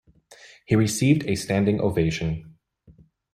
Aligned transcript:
He 0.65 0.75
received 0.75 1.25
a 1.27 1.35
standing 1.35 1.79
ovation. 1.79 2.55